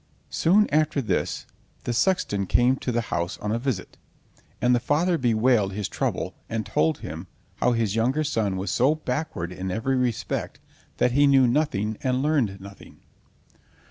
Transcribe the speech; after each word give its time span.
Soon 0.31 0.67
after 0.73 0.99
this 0.99 1.45
the 1.83 1.93
sexton 1.93 2.47
came 2.47 2.75
to 2.77 2.91
the 2.91 3.01
house 3.13 3.37
on 3.37 3.51
a 3.51 3.59
visit, 3.59 3.99
and 4.59 4.73
the 4.73 4.79
father 4.79 5.15
bewailed 5.15 5.73
his 5.73 5.87
trouble, 5.87 6.33
and 6.49 6.65
told 6.65 7.01
him 7.05 7.27
how 7.57 7.73
his 7.73 7.95
younger 7.95 8.23
son 8.23 8.57
was 8.57 8.71
so 8.71 8.95
backward 8.95 9.51
in 9.51 9.69
every 9.69 9.95
respect 9.95 10.59
that 10.97 11.11
he 11.11 11.27
knew 11.27 11.45
nothing 11.45 11.99
and 12.01 12.23
learned 12.23 12.59
nothing. 12.59 13.01